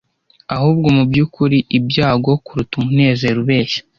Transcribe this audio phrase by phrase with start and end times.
[0.55, 3.81] ahubwo mubyukuri ibyago kuruta umunezero ubeshya